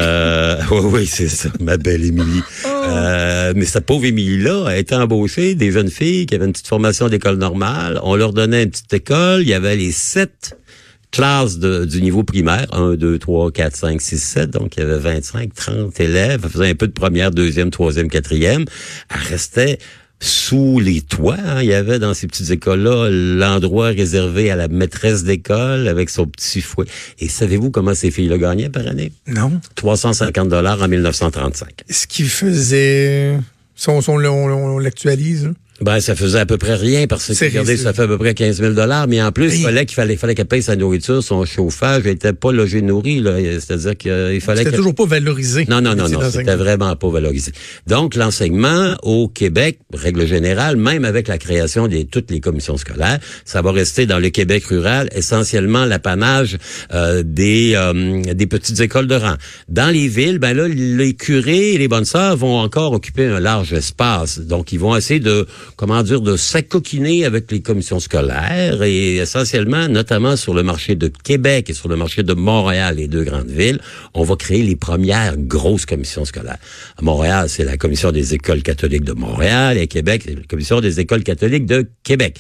euh, 0.02 0.58
oui, 0.72 0.80
oui, 0.92 1.06
c'est 1.06 1.28
ça, 1.30 1.50
ma 1.60 1.78
belle 1.78 2.04
Émilie. 2.06 2.42
Oh. 2.66 2.68
Euh, 2.68 3.54
mais 3.56 3.66
cette 3.66 3.86
pauvre 3.86 4.06
Émilie-là 4.06 4.66
a 4.68 4.78
été 4.78 4.96
embauchée 4.96 5.56
des 5.56 5.72
jeunes 5.72 5.90
filles 5.90 6.26
qui 6.26 6.36
avaient 6.36 6.46
une 6.46 6.52
petite 6.54 6.68
formation 6.68 7.08
d'école 7.10 7.38
normale. 7.38 8.00
On 8.04 8.16
leur 8.16 8.34
donnait 8.34 8.64
une 8.64 8.72
petite 8.72 8.94
école. 8.94 9.42
Il 9.42 9.48
y 9.48 9.54
avait 9.54 9.76
les 9.76 9.92
sept 9.92 10.58
classes 11.12 11.58
de- 11.60 11.86
du 11.86 12.02
niveau 12.02 12.24
primaire. 12.24 12.68
1, 12.74 12.96
2, 12.96 13.20
3, 13.20 13.52
4, 13.52 13.76
5, 13.76 14.02
6, 14.02 14.18
7. 14.18 14.50
Donc, 14.52 14.78
il 14.78 14.80
y 14.80 14.84
avait 14.84 14.98
25, 14.98 15.54
30 15.54 16.00
élèves. 16.00 16.42
Elle 16.44 16.50
faisait 16.50 16.70
un 16.70 16.76
peu 16.76 16.88
de 16.88 16.94
première, 16.94 17.32
deuxième, 17.32 17.70
troisième, 17.70 18.10
quatrième. 18.10 18.66
Elle 19.10 19.28
restait 19.30 19.78
sous 20.24 20.80
les 20.80 21.02
toits. 21.02 21.36
hein. 21.44 21.62
Il 21.62 21.68
y 21.68 21.74
avait 21.74 21.98
dans 22.00 22.14
ces 22.14 22.28
petites 22.28 22.52
écoles-là 22.52 23.10
l'endroit 23.10 23.88
réservé 23.88 24.52
à 24.52 24.56
la 24.56 24.68
maîtresse 24.68 25.24
d'école 25.24 25.88
avec 25.88 26.10
son 26.10 26.28
petit 26.28 26.62
fouet. 26.62 26.86
Et 27.20 27.28
savez-vous 27.28 27.72
comment 27.72 27.96
ces 27.96 28.12
filles-là 28.12 28.38
gagnaient 28.38 28.70
par 28.70 28.86
année? 28.88 29.12
Non. 29.28 29.52
350 29.76 30.48
dollars 30.48 30.82
en 30.82 30.88
1935. 30.88 31.82
Ce 31.90 32.06
qui 32.08 32.24
faisait... 32.24 33.38
Si 33.76 33.90
on, 33.90 34.00
on, 34.08 34.24
on- 34.26 34.76
on 34.76 34.80
l'actualise, 34.80 35.46
hein. 35.46 35.54
Ben, 35.82 36.00
ça 36.00 36.16
faisait 36.16 36.40
à 36.40 36.46
peu 36.46 36.58
près 36.58 36.76
rien 36.76 37.08
parce 37.08 37.28
que 37.34 37.46
regardez, 37.46 37.76
ça 37.78 37.94
fait 37.94 38.04
à 38.04 38.08
peu 38.08 38.18
près 38.18 38.34
15 38.34 38.60
000 38.60 38.74
dollars, 38.74 39.08
mais 39.08 39.22
en 39.22 39.32
plus, 39.32 39.48
il 39.48 39.58
Oui. 39.58 39.64
fallait 39.64 39.86
qu'il 39.86 39.96
fallait, 39.96 40.16
fallait 40.16 40.36
qu'elle 40.36 40.46
paye 40.46 40.62
sa 40.62 40.76
nourriture, 40.76 41.24
son 41.24 41.44
chauffage, 41.46 42.04
elle 42.06 42.12
était 42.12 42.34
pas 42.34 42.52
logée 42.52 42.82
nourrie, 42.82 43.20
là. 43.20 43.38
C'est-à-dire 43.60 43.98
qu'il 43.98 44.42
fallait 44.42 44.64
C'était 44.64 44.78
toujours 44.78 44.94
pas 44.96 45.06
valorisé. 45.06 45.66
Non, 45.70 45.82
non, 45.82 45.96
non, 45.96 46.08
non, 46.08 46.20
c'était 46.32 46.56
vraiment 46.56 46.96
pas 46.96 47.10
valorisé. 47.10 47.52
Donc, 47.88 48.16
l'enseignement 48.16 48.96
au 49.04 49.28
Québec, 49.28 49.80
règle 49.94 50.28
générale, 50.28 50.76
même 50.78 51.04
avec 51.06 51.28
la 51.28 51.38
création 51.38 51.88
de 51.88 52.04
toutes 52.04 52.30
les 52.32 52.40
commissions 52.40 52.78
scolaires, 52.78 53.20
ça 53.46 53.62
va 53.62 53.72
rester 53.72 54.06
dans 54.06 54.20
le 54.20 54.30
Québec 54.30 54.64
rural 54.66 55.10
essentiellement 55.14 55.86
l'apanage 55.86 56.58
euh, 56.94 57.24
des 57.26 57.74
euh, 57.76 58.22
des 58.34 58.46
petites 58.48 58.80
écoles 58.82 59.08
de 59.08 59.16
rang. 59.16 59.36
Dans 59.68 59.92
les 59.92 60.08
villes, 60.08 60.38
ben 60.40 60.54
là, 60.56 60.68
les 60.68 61.14
curés 61.16 61.74
et 61.74 61.78
les 61.78 61.88
bonnes 61.88 62.06
sœurs 62.06 62.38
vont 62.38 62.60
encore 62.60 62.94
occuper 62.94 63.26
un 63.26 63.40
large 63.40 63.74
espace. 63.74 64.40
Donc, 64.40 64.72
ils 64.72 64.80
vont 64.80 64.96
essayer 64.96 65.20
de, 65.20 65.48
comment 65.76 66.04
dire, 66.04 66.22
de 66.22 66.38
s'acoquiner 66.38 67.26
avec 67.26 67.52
les 67.52 67.62
commissions 67.62 68.00
scolaires 68.00 68.84
et 68.84 69.18
essentiellement, 69.18 69.88
notamment 69.88 70.36
sur 70.36 70.54
le 70.54 70.64
marché 70.64 70.96
de 70.96 71.08
Québec 71.08 71.70
et 71.70 71.74
sur 71.74 71.90
le 71.90 71.96
marché 71.96 72.24
de 72.24 72.34
Montréal, 72.34 72.96
les 72.98 73.08
deux 73.08 73.24
grandes 73.24 73.50
villes, 73.50 73.80
on 74.14 74.24
va 74.24 74.36
créer 74.36 74.64
les 74.64 74.76
premières 74.76 75.38
grosses 75.38 75.86
commissions 75.86 76.26
scolaires. 76.26 76.58
À 76.98 77.02
Montréal, 77.02 77.50
c'est 77.50 77.64
la 77.64 77.78
commission 77.78 78.12
des 78.12 78.34
écoles 78.34 78.64
catholiques 78.64 79.04
de 79.04 79.14
Montréal 79.14 79.78
et 79.78 79.82
à 79.82 79.88
Québec, 79.88 80.24
c'est 80.26 80.36
la 80.36 80.44
commission 80.44 80.82
des 80.82 81.00
écoles 81.00 81.24
catholiques 81.24 81.66
de 81.66 81.88
Québec. 82.04 82.40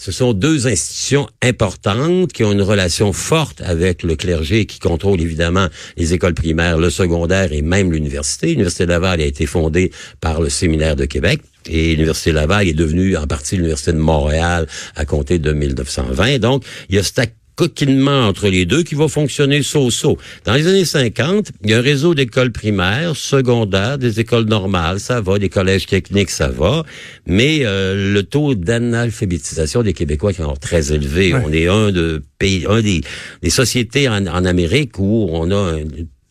Ce 0.00 0.12
sont 0.12 0.32
deux 0.32 0.68
institutions 0.68 1.28
importantes 1.42 2.32
qui 2.32 2.44
ont 2.44 2.52
une 2.52 2.62
relation 2.62 3.12
forte 3.12 3.60
avec 3.62 4.04
le 4.04 4.14
clergé 4.14 4.64
qui 4.64 4.78
contrôle 4.78 5.20
évidemment 5.20 5.66
les 5.96 6.14
écoles 6.14 6.34
primaires, 6.34 6.78
le 6.78 6.88
secondaire 6.88 7.52
et 7.52 7.62
même 7.62 7.90
l'université. 7.90 8.50
L'Université 8.50 8.86
Laval 8.86 9.20
a 9.20 9.24
été 9.24 9.44
fondée 9.44 9.90
par 10.20 10.40
le 10.40 10.50
Séminaire 10.50 10.94
de 10.94 11.04
Québec. 11.04 11.40
Et 11.68 11.94
l'Université 11.94 12.32
Laval 12.32 12.68
est 12.68 12.74
devenue 12.74 13.16
en 13.16 13.26
partie 13.26 13.56
l'Université 13.56 13.92
de 13.92 13.98
Montréal 13.98 14.66
à 14.96 15.04
compter 15.04 15.38
de 15.38 15.52
1920. 15.52 16.38
Donc, 16.38 16.64
il 16.88 16.96
y 16.96 16.98
a 16.98 17.02
cet 17.02 17.34
coquinement 17.58 18.28
entre 18.28 18.48
les 18.48 18.66
deux 18.66 18.84
qui 18.84 18.94
va 18.94 19.08
fonctionner 19.08 19.64
so-so. 19.64 20.16
Dans 20.44 20.54
les 20.54 20.68
années 20.68 20.84
50, 20.84 21.50
il 21.64 21.70
y 21.70 21.74
a 21.74 21.78
un 21.78 21.82
réseau 21.82 22.14
d'écoles 22.14 22.52
primaires, 22.52 23.16
secondaires, 23.16 23.98
des 23.98 24.20
écoles 24.20 24.44
normales, 24.44 25.00
ça 25.00 25.20
va, 25.20 25.40
des 25.40 25.48
collèges 25.48 25.86
techniques, 25.86 26.30
ça 26.30 26.48
va, 26.48 26.84
mais 27.26 27.62
euh, 27.64 28.12
le 28.14 28.22
taux 28.22 28.54
d'analphabétisation 28.54 29.82
des 29.82 29.92
Québécois 29.92 30.30
est 30.30 30.40
encore 30.40 30.60
très 30.60 30.92
élevé. 30.92 31.34
Ouais. 31.34 31.42
On 31.44 31.52
est 31.52 31.66
un 31.66 31.90
de 31.90 32.22
pays, 32.38 32.64
un 32.68 32.80
des, 32.80 33.00
des 33.42 33.50
sociétés 33.50 34.08
en, 34.08 34.24
en 34.28 34.44
Amérique 34.44 34.96
où 35.00 35.28
on 35.32 35.50
a 35.50 35.56
un 35.56 35.82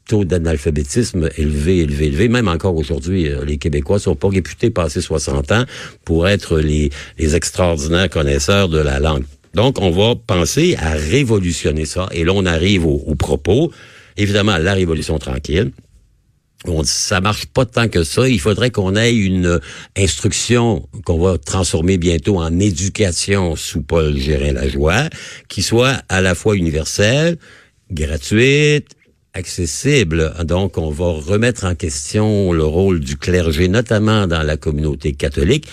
taux 0.07 0.25
d'analphabétisme 0.25 1.29
élevé, 1.37 1.79
élevé, 1.79 2.07
élevé. 2.07 2.27
Même 2.29 2.47
encore 2.47 2.75
aujourd'hui, 2.75 3.27
euh, 3.27 3.43
les 3.45 3.57
Québécois 3.57 3.99
sont 3.99 4.15
pas 4.15 4.29
réputés 4.29 4.69
passer 4.69 5.01
60 5.01 5.51
ans 5.51 5.65
pour 6.05 6.27
être 6.27 6.59
les, 6.59 6.89
les 7.17 7.35
extraordinaires 7.35 8.09
connaisseurs 8.09 8.69
de 8.69 8.79
la 8.79 8.99
langue. 8.99 9.23
Donc, 9.53 9.79
on 9.79 9.91
va 9.91 10.15
penser 10.15 10.75
à 10.79 10.91
révolutionner 10.91 11.85
ça. 11.85 12.07
Et 12.11 12.23
là, 12.23 12.31
on 12.33 12.45
arrive 12.45 12.85
au, 12.85 13.03
au 13.05 13.15
propos. 13.15 13.71
Évidemment, 14.17 14.57
la 14.57 14.73
révolution 14.73 15.19
tranquille. 15.19 15.71
On 16.65 16.81
dit, 16.81 16.89
ça 16.89 17.21
marche 17.21 17.45
pas 17.45 17.65
tant 17.65 17.87
que 17.87 18.03
ça. 18.03 18.27
Il 18.27 18.39
faudrait 18.39 18.71
qu'on 18.71 18.95
ait 18.95 19.15
une 19.15 19.59
instruction 19.95 20.87
qu'on 21.05 21.19
va 21.19 21.37
transformer 21.37 21.97
bientôt 21.97 22.39
en 22.39 22.59
éducation 22.59 23.55
sous 23.55 23.81
Paul 23.81 24.17
Gérin-Lajoie, 24.17 25.09
qui 25.49 25.61
soit 25.61 26.01
à 26.09 26.19
la 26.19 26.33
fois 26.33 26.55
universelle, 26.55 27.37
gratuite, 27.91 28.96
accessible. 29.37 30.33
Donc, 30.43 30.77
on 30.77 30.89
va 30.89 31.05
remettre 31.05 31.65
en 31.65 31.75
question 31.75 32.51
le 32.51 32.63
rôle 32.63 32.99
du 32.99 33.17
clergé, 33.17 33.67
notamment 33.67 34.27
dans 34.27 34.43
la 34.43 34.57
communauté 34.57 35.13
catholique. 35.13 35.67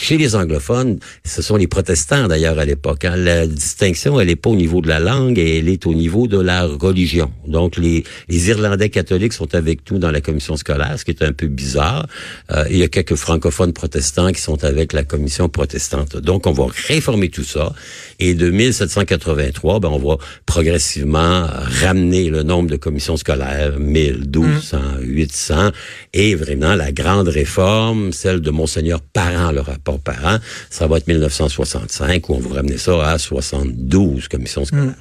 Chez 0.00 0.16
les 0.16 0.36
anglophones, 0.36 1.00
ce 1.24 1.42
sont 1.42 1.56
les 1.56 1.66
protestants 1.66 2.28
d'ailleurs 2.28 2.56
à 2.60 2.64
l'époque. 2.64 3.04
hein. 3.04 3.16
La 3.16 3.48
distinction, 3.48 4.20
elle 4.20 4.28
n'est 4.28 4.36
pas 4.36 4.50
au 4.50 4.54
niveau 4.54 4.80
de 4.80 4.86
la 4.88 5.00
langue, 5.00 5.38
elle 5.40 5.68
est 5.68 5.86
au 5.86 5.92
niveau 5.92 6.28
de 6.28 6.40
la 6.40 6.66
religion. 6.66 7.32
Donc 7.48 7.76
les, 7.76 8.04
les 8.28 8.48
Irlandais 8.48 8.90
catholiques 8.90 9.32
sont 9.32 9.52
avec 9.56 9.90
nous 9.90 9.98
dans 9.98 10.12
la 10.12 10.20
commission 10.20 10.56
scolaire, 10.56 10.94
ce 10.98 11.04
qui 11.04 11.10
est 11.10 11.22
un 11.24 11.32
peu 11.32 11.48
bizarre. 11.48 12.06
Euh, 12.52 12.64
il 12.70 12.76
y 12.78 12.84
a 12.84 12.88
quelques 12.88 13.16
francophones 13.16 13.72
protestants 13.72 14.30
qui 14.30 14.40
sont 14.40 14.62
avec 14.64 14.92
la 14.92 15.02
commission 15.02 15.48
protestante. 15.48 16.16
Donc 16.16 16.46
on 16.46 16.52
va 16.52 16.66
réformer 16.86 17.28
tout 17.28 17.42
ça. 17.44 17.72
Et 18.20 18.34
de 18.34 18.50
1783, 18.50 19.80
ben, 19.80 19.88
on 19.88 19.98
va 19.98 20.16
progressivement 20.46 21.44
ramener 21.82 22.30
le 22.30 22.44
nombre 22.44 22.70
de 22.70 22.76
commissions 22.76 23.16
scolaires, 23.16 23.78
1000, 23.80 24.28
1200, 24.32 24.78
800, 25.02 25.70
et 26.14 26.36
vraiment 26.36 26.76
la 26.76 26.92
grande 26.92 27.28
réforme, 27.28 28.12
celle 28.12 28.40
de 28.40 28.50
Monseigneur 28.50 29.00
Parent, 29.00 29.50
le 29.50 29.60
rapport 29.96 30.00
Parent, 30.00 30.38
ça 30.70 30.86
va 30.86 30.98
être 30.98 31.06
1965, 31.06 32.28
où 32.28 32.34
on 32.34 32.40
va 32.40 32.56
ramener 32.56 32.78
ça 32.78 33.10
à 33.10 33.18
72 33.18 34.28
commissions 34.28 34.64
scolaires. 34.64 34.94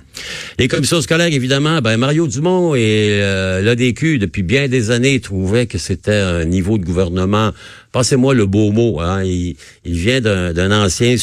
Les 0.57 0.67
commissions 0.67 1.01
scolaires, 1.01 1.31
évidemment, 1.31 1.81
ben 1.81 1.97
Mario 1.97 2.27
Dumont 2.27 2.75
et 2.75 3.09
euh, 3.21 3.61
l'ADQ, 3.61 4.17
depuis 4.19 4.43
bien 4.43 4.67
des 4.67 4.91
années, 4.91 5.19
trouvaient 5.19 5.67
que 5.67 5.77
c'était 5.77 6.11
un 6.11 6.45
niveau 6.45 6.77
de 6.77 6.85
gouvernement 6.85 7.51
Passez-moi 7.97 8.35
le 8.35 8.45
beau 8.45 8.71
mot. 8.71 8.99
Hein, 8.99 9.23
il, 9.23 9.55
il 9.83 9.95
vient 9.95 10.21
d'un 10.21 10.71
ancien, 10.71 11.15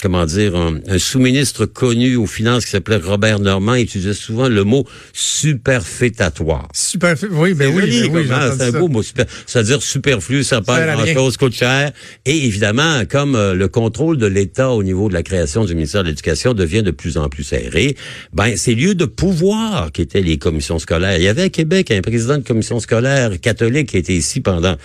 comment 0.00 0.24
dire, 0.24 0.56
un, 0.56 0.78
un 0.88 0.98
sous-ministre 0.98 1.66
connu 1.66 2.16
aux 2.16 2.24
finances 2.24 2.64
qui 2.64 2.70
s'appelait 2.70 2.96
Robert 2.96 3.40
Normand. 3.40 3.74
Il 3.74 3.82
utilisait 3.82 4.14
souvent 4.14 4.48
le 4.48 4.64
mot 4.64 4.86
superfétatoire. 5.12 6.68
Super. 6.72 7.14
Oui, 7.30 7.52
ben 7.52 7.70
oui, 7.76 8.08
ben 8.08 8.10
oui, 8.10 8.26
hein, 8.30 8.52
c'est 8.56 8.62
un 8.64 8.72
ça. 8.72 8.78
beau 8.78 8.88
mot. 8.88 9.02
C'est-à-dire 9.02 9.82
superflu, 9.82 10.44
ça 10.44 10.62
rien. 10.66 10.94
grand-chose, 10.94 11.36
coûte 11.36 11.52
cher. 11.52 11.92
Et 12.24 12.46
évidemment, 12.46 13.02
comme 13.06 13.36
euh, 13.36 13.52
le 13.52 13.68
contrôle 13.68 14.16
de 14.16 14.26
l'État 14.26 14.70
au 14.70 14.82
niveau 14.82 15.10
de 15.10 15.14
la 15.14 15.22
création 15.22 15.66
du 15.66 15.74
ministère 15.74 16.04
de 16.04 16.08
l'Éducation 16.08 16.54
devient 16.54 16.82
de 16.82 16.90
plus 16.90 17.18
en 17.18 17.28
plus 17.28 17.44
serré, 17.44 17.98
ben 18.32 18.56
ces 18.56 18.74
lieux 18.74 18.94
de 18.94 19.04
pouvoir 19.04 19.92
qui 19.92 20.00
étaient 20.00 20.22
les 20.22 20.38
commissions 20.38 20.78
scolaires. 20.78 21.18
Il 21.18 21.24
y 21.24 21.28
avait 21.28 21.42
à 21.42 21.50
Québec 21.50 21.90
un 21.90 22.00
président 22.00 22.38
de 22.38 22.44
commission 22.44 22.80
scolaire 22.80 23.38
catholique 23.42 23.90
qui 23.90 23.98
était 23.98 24.14
ici 24.14 24.40
pendant 24.40 24.76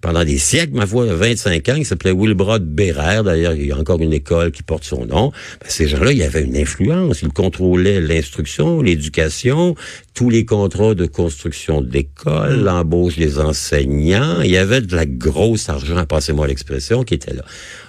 pendant 0.00 0.24
des 0.24 0.38
siècles, 0.38 0.74
ma 0.74 0.86
foi, 0.86 1.06
25 1.06 1.68
ans, 1.68 1.74
qui 1.76 1.84
s'appelait 1.84 2.12
Wilbrod 2.12 2.64
Bérère. 2.64 3.24
D'ailleurs, 3.24 3.54
il 3.54 3.66
y 3.66 3.72
a 3.72 3.76
encore 3.76 4.00
une 4.00 4.12
école 4.12 4.52
qui 4.52 4.62
porte 4.62 4.84
son 4.84 5.06
nom. 5.06 5.30
Ben, 5.60 5.68
ces 5.68 5.88
gens-là, 5.88 6.12
il 6.12 6.18
y 6.18 6.22
avait 6.22 6.42
une 6.42 6.56
influence. 6.56 7.22
Ils 7.22 7.28
contrôlaient 7.28 8.00
l'instruction, 8.00 8.80
l'éducation, 8.80 9.74
tous 10.14 10.30
les 10.30 10.44
contrats 10.44 10.94
de 10.94 11.06
construction 11.06 11.80
d'école, 11.80 12.60
l'embauche 12.62 13.16
des 13.16 13.38
enseignants. 13.38 14.40
Il 14.42 14.50
y 14.50 14.56
avait 14.56 14.80
de 14.80 14.94
la 14.94 15.06
grosse 15.06 15.68
argent, 15.68 16.04
passez-moi 16.06 16.46
l'expression, 16.46 17.02
qui 17.02 17.14
était 17.14 17.34
là. 17.34 17.44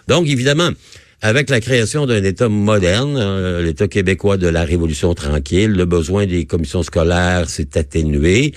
Donc, 0.07 0.27
évidemment, 0.27 0.69
avec 1.21 1.49
la 1.49 1.59
création 1.59 2.05
d'un 2.05 2.23
État 2.23 2.47
moderne, 2.47 3.17
euh, 3.17 3.61
l'État 3.61 3.87
québécois 3.87 4.37
de 4.37 4.47
la 4.47 4.63
Révolution 4.63 5.13
tranquille, 5.13 5.71
le 5.71 5.85
besoin 5.85 6.25
des 6.25 6.45
commissions 6.45 6.81
scolaires 6.81 7.49
s'est 7.49 7.77
atténué. 7.77 8.53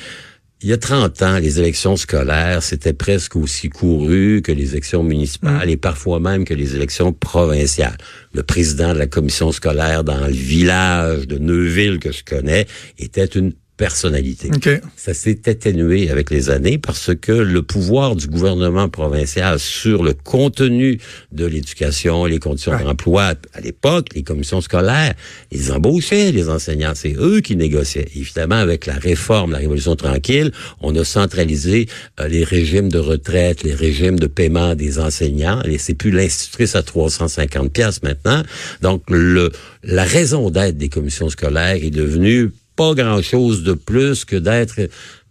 Il 0.64 0.68
y 0.68 0.72
a 0.72 0.78
30 0.78 1.22
ans, 1.22 1.38
les 1.38 1.58
élections 1.58 1.96
scolaires, 1.96 2.62
c'était 2.62 2.92
presque 2.92 3.34
aussi 3.34 3.68
couru 3.68 4.42
que 4.42 4.52
les 4.52 4.70
élections 4.70 5.02
municipales 5.02 5.68
et 5.68 5.76
parfois 5.76 6.20
même 6.20 6.44
que 6.44 6.54
les 6.54 6.76
élections 6.76 7.12
provinciales. 7.12 7.96
Le 8.32 8.44
président 8.44 8.92
de 8.94 8.98
la 8.98 9.08
commission 9.08 9.50
scolaire 9.50 10.04
dans 10.04 10.24
le 10.24 10.32
village 10.32 11.26
de 11.26 11.38
Neuville 11.38 11.98
que 11.98 12.12
je 12.12 12.22
connais 12.22 12.68
était 12.96 13.24
une 13.24 13.52
personnalité. 13.82 14.48
OK. 14.54 14.68
Ça 14.96 15.12
s'est 15.12 15.40
atténué 15.48 16.08
avec 16.08 16.30
les 16.30 16.50
années 16.50 16.78
parce 16.78 17.10
que 17.20 17.32
le 17.32 17.62
pouvoir 17.62 18.14
du 18.14 18.28
gouvernement 18.28 18.88
provincial 18.88 19.58
sur 19.58 20.04
le 20.04 20.14
contenu 20.14 21.00
de 21.32 21.46
l'éducation, 21.46 22.24
les 22.26 22.38
conditions 22.38 22.72
Ouais. 22.72 22.84
d'emploi, 22.84 23.34
à 23.54 23.60
l'époque, 23.60 24.06
les 24.14 24.22
commissions 24.22 24.60
scolaires, 24.60 25.14
ils 25.50 25.72
embauchaient 25.72 26.30
les 26.30 26.48
enseignants. 26.48 26.92
C'est 26.94 27.16
eux 27.18 27.40
qui 27.40 27.56
négociaient. 27.56 28.06
Évidemment, 28.14 28.54
avec 28.68 28.86
la 28.86 28.94
réforme, 28.94 29.50
la 29.50 29.58
Révolution 29.58 29.96
tranquille, 29.96 30.52
on 30.80 30.94
a 30.94 31.04
centralisé 31.04 31.88
euh, 32.20 32.28
les 32.28 32.44
régimes 32.44 32.88
de 32.88 32.98
retraite, 33.00 33.64
les 33.64 33.74
régimes 33.74 34.18
de 34.20 34.28
paiement 34.28 34.76
des 34.76 35.00
enseignants. 35.00 35.60
Et 35.64 35.78
c'est 35.78 35.94
plus 35.94 36.12
l'institutrice 36.12 36.76
à 36.76 36.84
350 36.84 37.72
pièces 37.72 38.00
maintenant. 38.04 38.42
Donc, 38.80 39.02
le, 39.10 39.50
la 39.82 40.04
raison 40.04 40.50
d'être 40.50 40.78
des 40.78 40.88
commissions 40.88 41.28
scolaires 41.30 41.78
est 41.82 41.90
devenue 41.90 42.52
pas 42.76 42.94
grand-chose 42.94 43.62
de 43.62 43.72
plus 43.74 44.24
que 44.24 44.36
d'être 44.36 44.76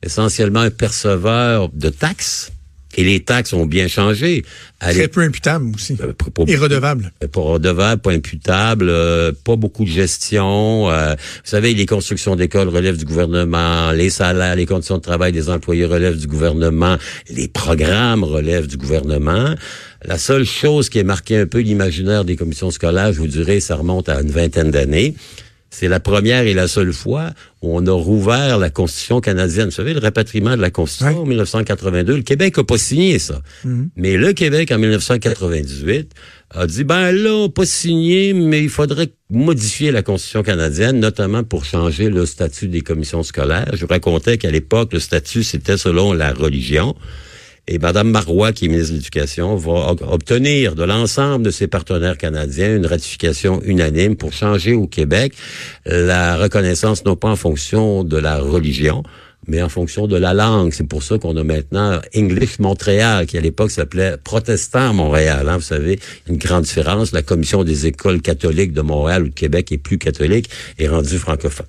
essentiellement 0.03 0.61
un 0.61 0.69
perceveur 0.71 1.69
de 1.73 1.89
taxes. 1.89 2.51
Et 2.97 3.05
les 3.05 3.21
taxes 3.21 3.53
ont 3.53 3.65
bien 3.65 3.87
changé. 3.87 4.43
Très 4.81 5.07
peu 5.07 5.21
imputable 5.21 5.71
aussi. 5.73 5.93
l'époque, 5.93 6.31
pas- 6.33 6.43
pas 6.45 6.51
Et 6.51 6.57
redevable. 6.57 7.13
pas 7.31 7.39
redevable, 7.39 8.01
pas 8.01 8.11
imputable, 8.11 8.87
euh, 8.89 9.31
pas 9.45 9.55
beaucoup 9.55 9.85
de 9.85 9.89
gestion. 9.89 10.89
euh, 10.91 11.13
vous 11.15 11.41
savez, 11.45 11.73
les 11.73 11.85
constructions 11.85 12.35
d'écoles 12.35 12.67
relèvent 12.67 12.97
du 12.97 13.05
gouvernement, 13.05 13.93
les 13.93 14.09
salaires, 14.09 14.57
les 14.57 14.65
conditions 14.65 14.97
de 14.97 15.01
travail 15.01 15.31
des 15.31 15.49
employés 15.49 15.85
relèvent 15.85 16.17
du 16.19 16.27
gouvernement, 16.27 16.97
les 17.29 17.47
programmes 17.47 18.25
relèvent 18.25 18.67
du 18.67 18.75
gouvernement. 18.75 19.55
La 20.03 20.17
seule 20.17 20.43
chose 20.43 20.89
qui 20.89 20.99
a 20.99 21.05
marqué 21.05 21.37
un 21.37 21.45
peu 21.45 21.59
l'imaginaire 21.59 22.25
des 22.25 22.35
commissions 22.35 22.71
scolaires, 22.71 23.13
je 23.13 23.19
vous 23.19 23.27
dirais, 23.27 23.61
ça 23.61 23.75
remonte 23.77 24.09
à 24.09 24.19
une 24.19 24.31
vingtaine 24.31 24.69
d'années. 24.71 25.15
C'est 25.73 25.87
la 25.87 26.01
première 26.01 26.45
et 26.45 26.53
la 26.53 26.67
seule 26.67 26.91
fois 26.91 27.31
où 27.61 27.75
on 27.77 27.87
a 27.87 27.91
rouvert 27.91 28.57
la 28.59 28.69
Constitution 28.69 29.21
canadienne. 29.21 29.65
Vous 29.65 29.71
savez, 29.71 29.93
le 29.93 30.01
rapatriement 30.01 30.57
de 30.57 30.61
la 30.61 30.69
Constitution 30.69 31.13
Ouais. 31.15 31.21
en 31.21 31.25
1982. 31.25 32.17
Le 32.17 32.21
Québec 32.23 32.57
n'a 32.57 32.63
pas 32.65 32.77
signé 32.77 33.19
ça. 33.19 33.41
Mais 33.95 34.17
le 34.17 34.33
Québec, 34.33 34.69
en 34.71 34.77
1998, 34.79 36.11
a 36.53 36.67
dit, 36.67 36.83
ben 36.83 37.11
là, 37.13 37.33
on 37.33 37.49
pas 37.49 37.65
signé, 37.65 38.33
mais 38.33 38.61
il 38.61 38.69
faudrait 38.69 39.13
modifier 39.29 39.91
la 39.91 40.03
Constitution 40.03 40.43
canadienne, 40.43 40.99
notamment 40.99 41.43
pour 41.45 41.63
changer 41.63 42.09
le 42.09 42.25
statut 42.25 42.67
des 42.67 42.81
commissions 42.81 43.23
scolaires. 43.23 43.71
Je 43.73 43.81
vous 43.85 43.87
racontais 43.87 44.37
qu'à 44.37 44.51
l'époque, 44.51 44.91
le 44.91 44.99
statut, 44.99 45.43
c'était 45.43 45.77
selon 45.77 46.11
la 46.11 46.33
religion. 46.33 46.95
Et 47.67 47.77
Mme 47.77 48.09
Marois, 48.09 48.51
qui 48.51 48.65
est 48.65 48.67
ministre 48.67 48.91
de 48.91 48.97
l'Éducation, 48.97 49.55
va 49.55 49.95
obtenir 50.07 50.75
de 50.75 50.83
l'ensemble 50.83 51.45
de 51.45 51.51
ses 51.51 51.67
partenaires 51.67 52.17
canadiens 52.17 52.75
une 52.75 52.85
ratification 52.85 53.61
unanime 53.63 54.15
pour 54.15 54.33
changer 54.33 54.73
au 54.73 54.87
Québec 54.87 55.33
la 55.85 56.37
reconnaissance 56.37 57.05
non 57.05 57.15
pas 57.15 57.29
en 57.29 57.35
fonction 57.35 58.03
de 58.03 58.17
la 58.17 58.39
religion, 58.39 59.03
mais 59.47 59.61
en 59.61 59.69
fonction 59.69 60.07
de 60.07 60.17
la 60.17 60.33
langue. 60.33 60.73
C'est 60.73 60.87
pour 60.87 61.03
ça 61.03 61.17
qu'on 61.17 61.35
a 61.37 61.43
maintenant 61.43 61.99
English 62.15 62.59
Montréal, 62.59 63.25
qui 63.25 63.37
à 63.37 63.41
l'époque 63.41 63.71
s'appelait 63.71 64.17
Protestant 64.23 64.93
Montréal. 64.93 65.47
Hein, 65.49 65.57
vous 65.57 65.63
savez, 65.63 65.99
une 66.27 66.37
grande 66.37 66.63
différence. 66.63 67.11
La 67.11 67.21
commission 67.21 67.63
des 67.63 67.87
écoles 67.87 68.21
catholiques 68.21 68.73
de 68.73 68.81
Montréal 68.81 69.23
ou 69.23 69.29
de 69.29 69.33
Québec 69.33 69.71
est 69.71 69.77
plus 69.77 69.97
catholique 69.97 70.49
et 70.77 70.87
rendue 70.87 71.17
francophone. 71.17 71.65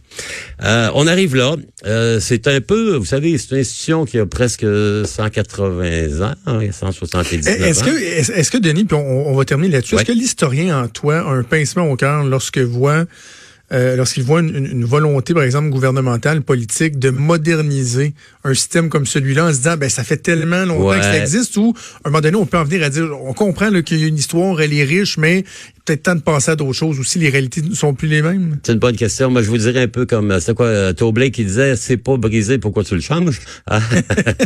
Euh, 0.63 0.91
on 0.95 1.07
arrive 1.07 1.35
là. 1.35 1.57
Euh, 1.87 2.21
c'est 2.21 2.47
un 2.47 2.61
peu, 2.61 2.97
vous 2.97 3.05
savez, 3.05 3.37
c'est 3.39 3.55
une 3.55 3.61
institution 3.61 4.05
qui 4.05 4.19
a 4.19 4.27
presque 4.27 4.67
180 5.05 6.23
ans, 6.23 6.35
170 6.71 7.49
hein, 7.49 7.53
est-ce 7.59 7.83
ans. 7.83 7.87
Que, 7.87 8.39
est-ce 8.39 8.51
que, 8.51 8.59
Denis, 8.59 8.85
puis 8.85 8.97
on, 8.97 9.29
on 9.29 9.35
va 9.35 9.45
terminer 9.45 9.73
là-dessus, 9.73 9.97
est-ce 9.97 10.05
que 10.05 10.13
l'historien 10.13 10.83
en 10.83 10.89
toi 10.89 11.19
a 11.19 11.31
un 11.31 11.43
pincement 11.43 11.91
au 11.91 11.97
cœur 11.97 12.25
lorsque 12.25 12.59
voit 12.59 13.07
euh, 13.73 13.97
lorsqu'il 13.97 14.23
voit 14.25 14.41
une, 14.41 14.55
une, 14.55 14.85
volonté, 14.85 15.33
par 15.35 15.43
exemple, 15.43 15.71
gouvernementale, 15.71 16.43
politique, 16.43 16.99
de 16.99 17.11
moderniser 17.11 18.13
un 18.45 18.55
système 18.55 18.89
comme 18.89 19.07
celui-là 19.07 19.47
en 19.47 19.53
se 19.53 19.59
disant, 19.59 19.77
ben 19.77 19.89
ça 19.89 20.05
fait 20.05 20.19
tellement 20.19 20.65
longtemps 20.65 20.99
que 20.99 21.05
ça 21.05 21.19
existe, 21.19 21.57
ou 21.57 21.75
à 22.05 22.09
un 22.09 22.11
moment 22.11 22.21
donné, 22.21 22.37
on 22.37 22.47
peut 22.47 22.59
en 22.59 22.65
venir 22.65 22.85
à 22.85 22.91
dire, 22.91 23.09
on 23.25 23.33
comprend 23.33 23.71
qu'il 23.83 23.99
y 23.99 24.05
a 24.05 24.09
une 24.09 24.19
histoire, 24.19 24.61
elle 24.61 24.75
est 24.75 24.85
riche, 24.85 25.17
mais 25.17 25.45
peut-être 25.85 26.03
temps 26.03 26.15
de 26.15 26.21
passer 26.21 26.53
à 26.53 26.57
d'autres 26.57 26.73
choses 26.73 26.99
aussi. 26.99 27.19
Les 27.19 27.29
réalités 27.29 27.63
ne 27.63 27.75
sont 27.75 27.95
plus 27.95 28.09
les 28.09 28.23
mêmes. 28.23 28.59
C'est 28.63 28.73
une 28.73 28.79
bonne 28.79 28.97
question. 28.97 29.31
Moi, 29.31 29.43
je 29.43 29.49
vous 29.49 29.59
dirais 29.59 29.83
un 29.83 29.89
peu 29.89 30.07
comme, 30.07 30.31
euh, 30.31 30.41
c'est 30.41 30.55
quoi, 30.55 30.67
euh, 30.67 30.93
Tobley 30.93 31.31
qui 31.31 31.45
disait, 31.45 31.77
c'est 31.77 31.97
pas 31.97 32.17
brisé, 32.17 32.59
pourquoi 32.59 32.85
tu 32.85 32.95
le 32.95 33.01
changes? 33.01 33.41
Ah. 33.67 33.81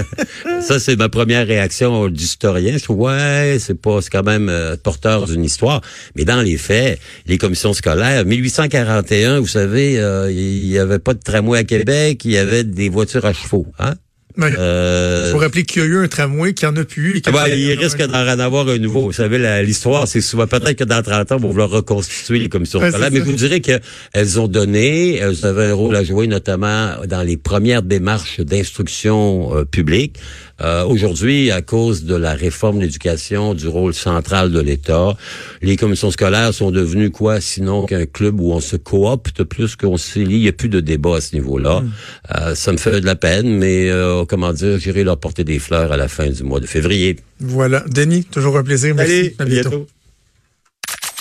ça, 0.62 0.78
c'est 0.78 0.96
ma 0.96 1.08
première 1.08 1.46
réaction 1.46 2.08
d'historien. 2.08 2.78
Je 2.78 2.84
trouve, 2.84 3.00
ouais, 3.00 3.58
c'est 3.60 3.80
pas, 3.80 4.00
c'est 4.00 4.10
quand 4.10 4.24
même 4.24 4.50
porteur 4.82 5.26
d'une 5.26 5.44
histoire. 5.44 5.80
Mais 6.14 6.24
dans 6.24 6.42
les 6.42 6.56
faits, 6.56 6.98
les 7.26 7.38
commissions 7.38 7.72
scolaires, 7.72 8.24
1841, 8.24 9.40
vous 9.40 9.46
savez, 9.46 9.94
il 10.30 10.66
y 10.66 10.78
avait 10.78 10.98
pas 10.98 11.14
de 11.14 11.20
tramway 11.20 11.58
à 11.58 11.64
Québec, 11.64 12.24
il 12.24 12.32
y 12.32 12.38
avait 12.38 12.64
des 12.64 12.88
voitures 12.88 13.24
à 13.24 13.32
chevaux. 13.32 13.66
Hein? 13.78 13.94
Ouais. 14.36 14.52
Euh... 14.58 15.32
Faut 15.32 15.38
rappeler 15.38 15.64
qu'il 15.64 15.82
y 15.82 15.84
a 15.84 15.88
eu 15.88 15.96
un 16.04 16.08
tramway 16.08 16.52
qui 16.52 16.66
en 16.66 16.76
a 16.76 16.84
plus. 16.84 17.18
Et 17.18 17.20
ben, 17.30 17.46
il 17.48 17.72
risque 17.72 18.02
d'en 18.02 18.38
avoir 18.38 18.68
un 18.68 18.78
nouveau. 18.78 19.02
Vous 19.02 19.12
savez, 19.12 19.62
l'histoire, 19.64 20.06
c'est 20.06 20.20
souvent 20.20 20.46
peut-être 20.46 20.74
que 20.74 20.84
dans 20.84 21.02
30 21.02 21.32
ans, 21.32 21.36
on 21.36 21.38
va 21.38 21.48
vouloir 21.48 21.70
reconstituer 21.70 22.38
les 22.38 22.48
commissions 22.48 22.78
scolaires. 22.78 23.10
Mais 23.10 23.20
vous 23.20 23.32
direz 23.32 23.60
qu'elles 23.60 24.40
ont 24.40 24.48
donné, 24.48 25.16
elles 25.16 25.46
avaient 25.46 25.66
un 25.66 25.74
rôle 25.74 25.96
à 25.96 26.04
jouer, 26.04 26.26
notamment 26.26 26.96
dans 27.06 27.22
les 27.22 27.36
premières 27.36 27.82
démarches 27.82 28.40
d'instruction 28.40 29.56
euh, 29.56 29.64
publique. 29.64 30.18
Euh, 30.62 30.84
Aujourd'hui, 30.84 31.50
à 31.50 31.60
cause 31.62 32.04
de 32.04 32.14
la 32.14 32.32
réforme 32.32 32.78
de 32.78 32.82
l'éducation, 32.82 33.54
du 33.54 33.68
rôle 33.68 33.92
central 33.92 34.50
de 34.50 34.60
l'État, 34.60 35.16
les 35.60 35.76
commissions 35.76 36.10
scolaires 36.10 36.54
sont 36.54 36.70
devenues 36.70 37.10
quoi, 37.10 37.40
sinon 37.40 37.84
qu'un 37.84 38.06
club 38.06 38.40
où 38.40 38.52
on 38.52 38.60
se 38.60 38.76
coopte 38.76 39.42
plus 39.44 39.76
qu'on 39.76 39.96
se 39.96 40.18
lie? 40.18 40.36
Il 40.36 40.42
n'y 40.42 40.48
a 40.48 40.52
plus 40.52 40.68
de 40.68 40.80
débat 40.80 41.16
à 41.16 41.20
ce 41.20 41.34
niveau-là. 41.34 41.80
Mm. 41.80 41.92
Euh, 42.36 42.54
ça 42.54 42.72
me 42.72 42.78
fait 42.78 43.00
de 43.00 43.06
la 43.06 43.16
peine, 43.16 43.58
mais 43.58 43.90
euh, 43.90 44.24
comment 44.24 44.52
dire, 44.52 44.78
j'irai 44.78 45.04
leur 45.04 45.18
porter 45.18 45.44
des 45.44 45.58
fleurs 45.58 45.92
à 45.92 45.96
la 45.96 46.08
fin 46.08 46.28
du 46.28 46.42
mois 46.42 46.60
de 46.60 46.66
février. 46.66 47.16
Voilà. 47.40 47.84
Denis, 47.88 48.24
toujours 48.24 48.56
un 48.56 48.64
plaisir. 48.64 48.94
Merci. 48.94 49.12
Allez, 49.12 49.34
à 49.38 49.44
bientôt. 49.44 49.86